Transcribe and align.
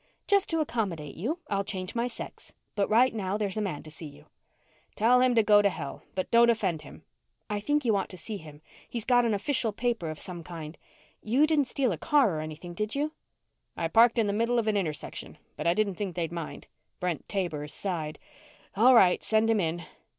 "Just 0.25 0.49
to 0.49 0.61
accommodate 0.61 1.13
you, 1.13 1.41
I'll 1.47 1.63
change 1.63 1.93
my 1.93 2.07
sex. 2.07 2.53
But 2.75 2.89
right 2.89 3.13
now, 3.13 3.37
there's 3.37 3.55
a 3.55 3.61
man 3.61 3.83
to 3.83 3.91
see 3.91 4.07
you." 4.07 4.25
"Tell 4.95 5.21
him 5.21 5.35
to 5.35 5.43
go 5.43 5.61
to 5.61 5.69
hell 5.69 6.01
but 6.15 6.31
don't 6.31 6.49
offend 6.49 6.81
him." 6.81 7.03
"I 7.51 7.59
think 7.59 7.85
you 7.85 7.95
ought 7.95 8.09
to 8.09 8.17
see 8.17 8.37
him. 8.37 8.63
He's 8.89 9.05
got 9.05 9.25
an 9.25 9.35
official 9.35 9.71
paper 9.71 10.09
of 10.09 10.19
some 10.19 10.41
kind. 10.41 10.75
You 11.21 11.45
didn't 11.45 11.65
steal 11.65 11.91
a 11.91 11.99
car 11.99 12.35
or 12.35 12.39
anything, 12.39 12.73
did 12.73 12.95
you?" 12.95 13.11
"I 13.77 13.87
parked 13.89 14.17
in 14.17 14.25
the 14.25 14.33
middle 14.33 14.57
of 14.57 14.67
an 14.67 14.75
intersection, 14.75 15.37
but 15.55 15.67
I 15.67 15.75
didn't 15.75 15.93
think 15.99 16.15
they'd 16.15 16.31
mind." 16.31 16.65
Brent 16.99 17.29
Taber 17.29 17.67
sighed. 17.67 18.17
"All 18.75 18.95
right. 18.95 19.21
Send 19.23 19.51
him 19.51 19.59
in." 19.59 19.85